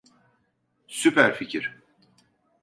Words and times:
Süper 0.87 1.33
fikir. 1.35 1.75